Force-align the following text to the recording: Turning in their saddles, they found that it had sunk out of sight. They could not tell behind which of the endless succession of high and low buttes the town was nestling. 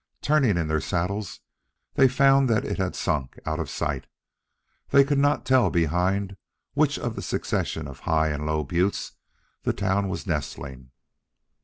Turning 0.23 0.57
in 0.57 0.67
their 0.67 0.81
saddles, 0.81 1.41
they 1.93 2.07
found 2.07 2.49
that 2.49 2.65
it 2.65 2.79
had 2.79 2.95
sunk 2.95 3.37
out 3.45 3.59
of 3.59 3.69
sight. 3.69 4.07
They 4.89 5.03
could 5.03 5.19
not 5.19 5.45
tell 5.45 5.69
behind 5.69 6.37
which 6.73 6.97
of 6.97 7.03
the 7.03 7.09
endless 7.09 7.27
succession 7.27 7.87
of 7.87 7.99
high 7.99 8.29
and 8.29 8.43
low 8.47 8.63
buttes 8.63 9.11
the 9.61 9.73
town 9.73 10.09
was 10.09 10.25
nestling. 10.25 10.89